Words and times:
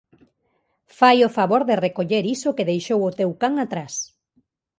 Fai 0.97 1.17
o 1.27 1.33
favor 1.37 1.61
de 1.69 1.79
recoller 1.85 2.23
iso 2.35 2.55
que 2.57 2.69
deixou 2.71 2.99
o 3.05 3.15
teu 3.19 3.31
can 3.41 3.53
atrás. 3.65 3.93